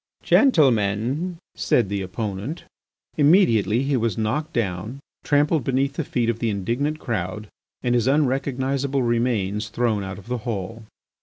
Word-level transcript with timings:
"Gentlemen," 0.23 1.37
said 1.53 1.87
the 1.87 2.01
opponent.... 2.01 2.63
Immediately 3.17 3.83
he 3.83 3.95
was 3.95 4.17
knocked 4.17 4.51
down, 4.51 4.99
trampled 5.23 5.63
beneath 5.63 5.93
the 5.93 6.03
feet 6.03 6.27
of 6.27 6.39
the 6.39 6.49
indignant 6.49 6.97
crowd, 6.97 7.49
and 7.83 7.93
his 7.93 8.07
unrecognisable 8.07 9.03
remains 9.03 9.69
thrown 9.69 10.03
out 10.03 10.17
of 10.17 10.25
the 10.25 10.39
hall. 10.39 10.85